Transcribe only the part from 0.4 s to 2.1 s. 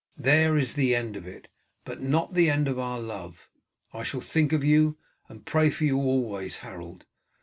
is the end of it, but